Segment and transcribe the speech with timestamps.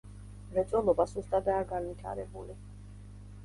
[0.53, 2.61] მრეწველობა სუსტადაა განვითარებული.